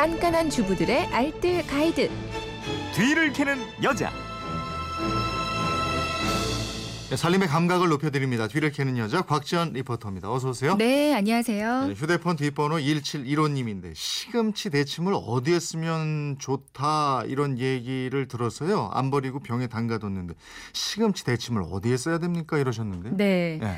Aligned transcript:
깐깐한 0.00 0.48
주부들의 0.48 1.08
알뜰 1.08 1.66
가이드. 1.66 2.08
뒤를 2.94 3.34
캐는 3.34 3.58
여자. 3.82 4.10
네, 7.10 7.16
살림의 7.16 7.48
감각을 7.48 7.90
높여드립니다. 7.90 8.48
뒤를 8.48 8.72
캐는 8.72 8.96
여자 8.96 9.20
곽지연 9.20 9.74
리포터입니다. 9.74 10.32
어서 10.32 10.50
오세요. 10.50 10.76
네, 10.78 11.12
안녕하세요. 11.12 11.88
네, 11.88 11.92
휴대폰 11.92 12.36
뒷번호 12.36 12.76
1715님인데 12.76 13.94
시금치 13.94 14.70
데침을 14.70 15.12
어디에 15.14 15.60
쓰면 15.60 16.36
좋다 16.38 17.24
이런 17.26 17.58
얘기를 17.58 18.26
들어서요. 18.26 18.88
안 18.94 19.10
버리고 19.10 19.40
병에 19.40 19.66
담가뒀는데 19.66 20.32
시금치 20.72 21.24
데침을 21.24 21.62
어디에 21.70 21.98
써야 21.98 22.16
됩니까 22.16 22.56
이러셨는데. 22.56 23.10
네. 23.10 23.58
네. 23.60 23.76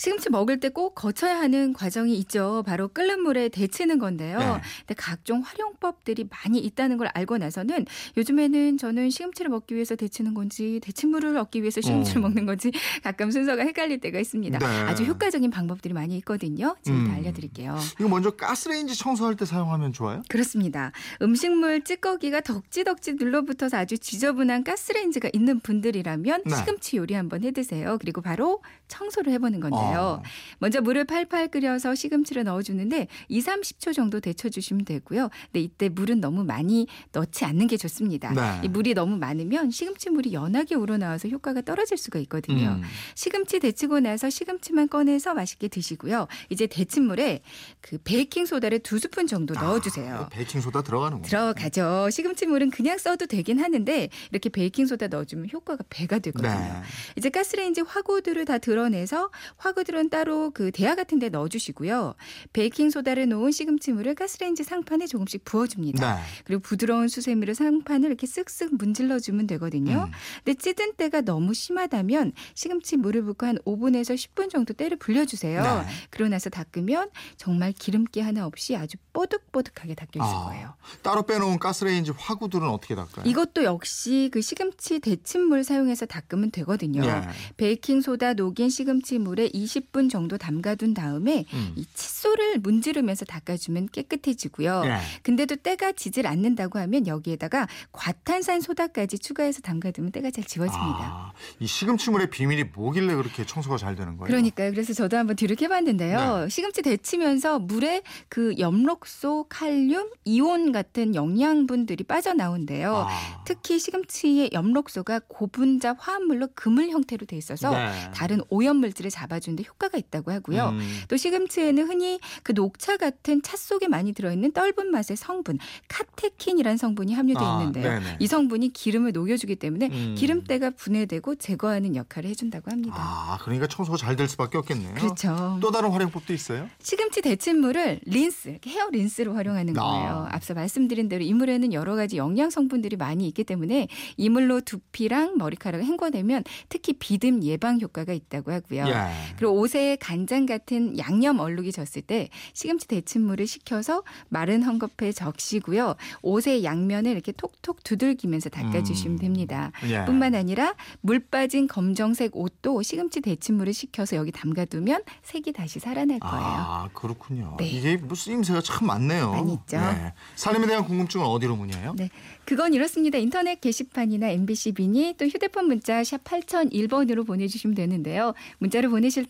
시금치 0.00 0.30
먹을 0.30 0.58
때 0.58 0.70
꼭 0.70 0.94
거쳐야 0.94 1.38
하는 1.40 1.72
과정이 1.72 2.16
있죠. 2.20 2.62
바로 2.64 2.88
끓는 2.88 3.20
물에 3.22 3.48
데치는 3.48 3.98
건데요. 3.98 4.38
네. 4.38 4.46
근데 4.86 4.94
각종 4.96 5.40
활용법들이 5.40 6.28
많이 6.30 6.58
있다는 6.60 6.96
걸 6.96 7.08
알고 7.12 7.38
나서는 7.38 7.84
요즘에는 8.16 8.78
저는 8.78 9.10
시금치를 9.10 9.50
먹기 9.50 9.74
위해서 9.74 9.96
데치는 9.96 10.32
건지 10.32 10.78
데친물을 10.82 11.36
얻기 11.36 11.60
위해서 11.60 11.80
시금치를 11.80 12.20
어. 12.20 12.22
먹는 12.22 12.46
건지 12.46 12.70
가끔 13.02 13.30
순서가 13.30 13.62
헷갈릴 13.64 13.98
때가 13.98 14.20
있습니다. 14.20 14.58
네. 14.58 14.64
아주 14.64 15.04
효과적인 15.04 15.50
방법들이 15.50 15.92
많이 15.92 16.16
있거든요. 16.18 16.76
지금 16.82 17.04
다 17.06 17.10
음. 17.10 17.16
알려드릴게요. 17.16 17.76
이거 17.98 18.08
먼저 18.08 18.30
가스레인지 18.30 18.96
청소할 18.96 19.36
때 19.36 19.44
사용하면 19.44 19.92
좋아요? 19.92 20.22
그렇습니다. 20.28 20.92
음식물 21.20 21.82
찌꺼기가 21.82 22.40
덕지덕지 22.40 23.14
눌러붙어서 23.14 23.76
아주 23.76 23.98
지저분한 23.98 24.64
가스레인지가 24.64 25.30
있는 25.34 25.60
분들이라면 25.60 26.42
네. 26.46 26.56
시금치 26.56 26.96
요리 26.96 27.14
한번 27.14 27.42
해드세요. 27.42 27.98
그리고 28.00 28.22
바로 28.22 28.62
청소를 28.88 29.32
해보는 29.34 29.60
건데요. 29.60 29.89
어. 29.96 30.22
먼저 30.58 30.80
물을 30.80 31.04
팔팔 31.04 31.48
끓여서 31.48 31.94
시금치를 31.94 32.44
넣어주는데 32.44 33.08
2, 33.28 33.40
30초 33.40 33.94
정도 33.94 34.20
데쳐주시면 34.20 34.84
되고요. 34.84 35.30
근데 35.46 35.60
이때 35.60 35.88
물은 35.88 36.20
너무 36.20 36.44
많이 36.44 36.86
넣지 37.12 37.44
않는 37.44 37.66
게 37.66 37.76
좋습니다. 37.76 38.32
네. 38.32 38.60
이 38.64 38.68
물이 38.68 38.94
너무 38.94 39.16
많으면 39.16 39.70
시금치 39.70 40.10
물이 40.10 40.32
연하게 40.32 40.74
우러나와서 40.74 41.28
효과가 41.28 41.62
떨어질 41.62 41.96
수가 41.96 42.18
있거든요. 42.20 42.80
음. 42.80 42.82
시금치 43.14 43.60
데치고 43.60 44.00
나서 44.00 44.30
시금치만 44.30 44.88
꺼내서 44.88 45.34
맛있게 45.34 45.68
드시고요. 45.68 46.26
이제 46.50 46.66
데친 46.66 47.04
물에 47.04 47.40
그 47.80 47.98
베이킹 47.98 48.46
소다를 48.46 48.80
두 48.80 48.98
스푼 48.98 49.26
정도 49.26 49.54
넣어주세요. 49.54 50.14
아, 50.14 50.28
베이킹 50.28 50.60
소다 50.60 50.82
들어가는구나. 50.82 51.28
들어가죠. 51.28 52.10
시금치 52.10 52.46
물은 52.46 52.70
그냥 52.70 52.98
써도 52.98 53.26
되긴 53.26 53.60
하는데 53.60 54.08
이렇게 54.30 54.48
베이킹 54.48 54.86
소다 54.86 55.08
넣어주면 55.08 55.48
효과가 55.52 55.84
배가 55.88 56.18
되거든요. 56.18 56.52
네. 56.52 56.72
이제 57.16 57.30
가스레인지 57.30 57.82
화구들을 57.82 58.44
다 58.44 58.58
드러내서 58.58 59.30
화 59.56 59.72
구들은 59.80 60.10
따로 60.10 60.50
그 60.50 60.70
대야 60.70 60.94
같은 60.94 61.18
데 61.18 61.30
넣어주시고요. 61.30 62.14
베이킹 62.52 62.90
소다를 62.90 63.28
놓은 63.28 63.50
시금치 63.50 63.92
물을 63.92 64.14
가스레인지 64.14 64.62
상판에 64.62 65.06
조금씩 65.06 65.44
부어줍니다. 65.44 66.16
네. 66.16 66.22
그리고 66.44 66.60
부드러운 66.60 67.08
수세미로 67.08 67.54
상판을 67.54 68.08
이렇게 68.08 68.26
쓱쓱 68.26 68.76
문질러 68.76 69.18
주면 69.18 69.46
되거든요. 69.46 70.08
음. 70.08 70.12
근데 70.44 70.58
찌든 70.58 70.94
때가 70.96 71.22
너무 71.22 71.54
심하다면 71.54 72.32
시금치 72.54 72.98
물을 72.98 73.22
붓고 73.22 73.46
한 73.46 73.56
5분에서 73.64 74.14
10분 74.14 74.50
정도 74.50 74.74
때를 74.74 74.98
불려주세요. 74.98 75.62
네. 75.62 75.86
그러고 76.10 76.28
나서 76.28 76.50
닦으면 76.50 77.08
정말 77.38 77.72
기름기 77.72 78.20
하나 78.20 78.44
없이 78.44 78.76
아주 78.76 78.98
뽀득뽀득하게 79.14 79.94
닦여 79.94 80.08
있을 80.16 80.20
아, 80.22 80.44
거예요. 80.44 80.74
따로 81.02 81.22
빼놓은 81.22 81.58
가스레인지 81.58 82.12
화구들은 82.18 82.68
어떻게 82.68 82.94
닦아요? 82.94 83.24
이것도 83.24 83.64
역시 83.64 84.28
그 84.30 84.42
시금치 84.42 85.00
데친 85.00 85.40
물 85.40 85.64
사용해서 85.64 86.04
닦으면 86.04 86.50
되거든요. 86.50 87.02
예. 87.02 87.22
베이킹 87.56 88.02
소다 88.02 88.34
녹인 88.34 88.68
시금치 88.68 89.18
물에 89.18 89.46
20분 89.64 90.10
정도 90.10 90.38
담가둔 90.38 90.94
다음에 90.94 91.44
음. 91.52 91.72
이 91.76 91.84
칫솔을 91.94 92.58
문지르면서 92.58 93.24
닦아주면 93.24 93.88
깨끗해지고요. 93.92 94.82
예. 94.84 94.98
근데도 95.22 95.56
때가 95.56 95.92
지질 95.92 96.26
않는다고 96.26 96.78
하면 96.78 97.06
여기에다가 97.06 97.68
과탄산 97.92 98.60
소다까지 98.60 99.18
추가해서 99.18 99.60
담가두면 99.60 100.12
때가 100.12 100.30
잘 100.30 100.44
지워집니다. 100.44 101.00
아, 101.00 101.32
이 101.58 101.66
시금치물의 101.66 102.30
비밀이 102.30 102.64
뭐길래 102.74 103.14
그렇게 103.14 103.44
청소가 103.44 103.76
잘 103.76 103.94
되는 103.94 104.16
거예요? 104.16 104.26
그러니까요. 104.26 104.70
그래서 104.70 104.92
저도 104.92 105.16
한번 105.16 105.36
뒤룩해봤는데요. 105.36 106.38
네. 106.38 106.48
시금치 106.48 106.82
데치면서 106.82 107.58
물에 107.58 108.02
그 108.28 108.54
엽록소, 108.58 109.46
칼륨, 109.48 110.10
이온 110.24 110.72
같은 110.72 111.14
영양분들이 111.14 112.04
빠져나온대요. 112.04 113.06
아. 113.08 113.42
특히 113.44 113.78
시금치의 113.78 114.50
엽록소가 114.52 115.20
고분자 115.28 115.96
화합물로 115.98 116.48
그물 116.54 116.90
형태로 116.90 117.26
돼 117.26 117.36
있어서 117.36 117.70
네. 117.70 118.10
다른 118.14 118.40
오염 118.48 118.76
물질을 118.76 119.10
잡아주는 119.10 119.49
데 119.56 119.64
효과가 119.66 119.98
있다고 119.98 120.30
하고요. 120.30 120.68
음. 120.70 121.00
또 121.08 121.16
시금치에는 121.16 121.88
흔히 121.88 122.20
그 122.44 122.52
녹차 122.52 122.96
같은 122.96 123.42
차 123.42 123.56
속에 123.56 123.88
많이 123.88 124.12
들어있는 124.12 124.52
떫은 124.52 124.90
맛의 124.92 125.16
성분 125.16 125.58
카테킨이라는 125.88 126.76
성분이 126.76 127.14
함유돼 127.14 127.40
아, 127.44 127.58
있는데요. 127.58 127.98
네네. 128.00 128.16
이 128.20 128.26
성분이 128.26 128.72
기름을 128.72 129.12
녹여주기 129.12 129.56
때문에 129.56 129.88
음. 129.90 130.14
기름때가 130.16 130.70
분해되고 130.70 131.34
제거하는 131.34 131.96
역할을 131.96 132.30
해준다고 132.30 132.70
합니다. 132.70 132.94
아, 132.96 133.38
그러니까 133.42 133.66
청소가 133.66 133.96
잘 133.98 134.20
될 134.20 134.28
수밖에 134.28 134.58
없겠네요. 134.58 134.94
그렇죠. 134.94 135.58
또 135.62 135.70
다른 135.70 135.90
활용법도 135.90 136.34
있어요? 136.34 136.68
시금치 136.82 137.22
데친물을 137.22 138.00
린스, 138.04 138.58
헤어 138.66 138.90
린스로 138.90 139.34
활용하는 139.34 139.78
아. 139.78 139.82
거예요. 139.82 140.28
앞서 140.30 140.52
말씀드린 140.52 141.08
대로 141.08 141.24
이 141.24 141.32
물에는 141.32 141.72
여러 141.72 141.96
가지 141.96 142.18
영양 142.18 142.50
성분들이 142.50 142.96
많이 142.96 143.26
있기 143.28 143.44
때문에 143.44 143.88
이 144.18 144.28
물로 144.28 144.60
두피랑 144.60 145.38
머리카락을 145.38 145.86
헹궈내면 145.86 146.44
특히 146.68 146.92
비듬 146.92 147.42
예방 147.44 147.80
효과가 147.80 148.12
있다고 148.12 148.52
하고요. 148.52 148.84
예. 148.88 148.92
그리고 149.40 149.54
옷에 149.54 149.96
간장 149.96 150.44
같은 150.44 150.98
양념 150.98 151.38
얼룩이 151.38 151.72
졌을 151.72 152.02
때 152.02 152.28
시금치 152.52 152.86
데친물을 152.88 153.46
식혀서 153.46 154.02
마른 154.28 154.62
헝겊에 154.62 155.16
적시고요. 155.16 155.94
옷의 156.20 156.62
양면을 156.62 157.10
이렇게 157.10 157.32
톡톡 157.32 157.82
두들기면서 157.82 158.50
닦아주시면 158.50 159.16
음. 159.16 159.18
됩니다. 159.18 159.72
예. 159.88 160.04
뿐만 160.04 160.34
아니라 160.34 160.74
물 161.00 161.20
빠진 161.20 161.68
검정색 161.68 162.36
옷도 162.36 162.82
시금치 162.82 163.22
데친물을 163.22 163.72
식혀서 163.72 164.16
여기 164.16 164.30
담가두면 164.30 165.04
색이 165.22 165.54
다시 165.54 165.80
살아날 165.80 166.18
거예요. 166.18 166.36
아, 166.44 166.88
그렇군요. 166.92 167.56
네. 167.58 167.66
이게 167.66 167.96
뭐 167.96 168.14
쓰임새가 168.14 168.60
참 168.60 168.88
많네요. 168.88 169.30
많이 169.30 169.54
있죠. 169.54 169.78
예. 169.78 170.12
살림에 170.36 170.66
대한 170.66 170.84
궁금증은 170.84 171.24
어디로 171.24 171.56
문의해요? 171.56 171.94
네, 171.96 172.10
그건 172.44 172.74
이렇습니다. 172.74 173.16
인터넷 173.16 173.58
게시판이나 173.58 174.28
MBC 174.28 174.72
미니 174.72 175.14
또 175.16 175.24
휴대폰 175.24 175.66
문자 175.66 176.04
샵 176.04 176.22
8001번으로 176.24 177.26
보내주시면 177.26 177.74
되는데요. 177.74 178.34
문자를 178.58 178.90
보내실 178.90 179.29